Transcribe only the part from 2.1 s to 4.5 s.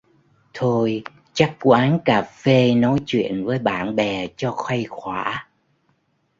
phê nói chuyện với bạn bè